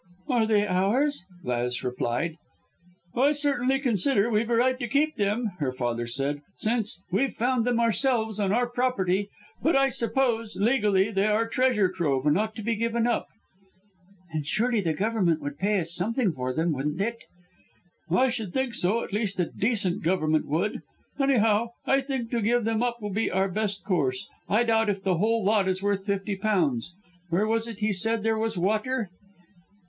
[0.29, 2.37] "Are they ours?" Gladys replied.
[3.15, 7.65] "I certainly consider we've a right to keep them," her father said, "since we've found
[7.65, 9.29] them ourselves on our own property,
[9.61, 13.27] but I suppose, legally, they are treasure trove and ought to be given up."
[14.33, 17.19] "Then surely the Government would pay us something for them, wouldn't it?"
[18.09, 20.81] "I should think so, at least a decent Government would.
[21.19, 24.27] Anyhow, I think to give them up will be our best course.
[24.49, 26.91] I doubt if the whole lot is worth fifty pounds.
[27.29, 29.11] Where was it he said there was water?"